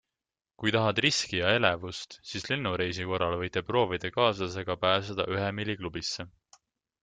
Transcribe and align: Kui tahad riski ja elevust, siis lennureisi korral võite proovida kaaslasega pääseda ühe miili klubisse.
Kui 0.61 0.71
tahad 0.75 1.01
riski 1.05 1.41
ja 1.41 1.51
elevust, 1.57 2.15
siis 2.31 2.47
lennureisi 2.49 3.07
korral 3.11 3.37
võite 3.43 3.65
proovida 3.69 4.13
kaaslasega 4.19 4.81
pääseda 4.89 5.31
ühe 5.37 5.55
miili 5.61 5.81
klubisse. 5.83 6.31